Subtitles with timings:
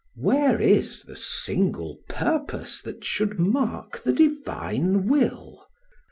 [0.17, 5.67] Where is the single purpose that should mark the divine will?